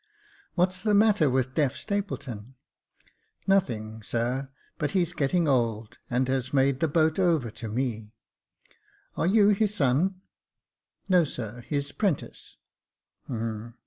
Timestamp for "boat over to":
6.87-7.67